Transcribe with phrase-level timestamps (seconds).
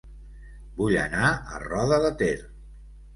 [0.79, 2.31] Vull anar a Roda de Ter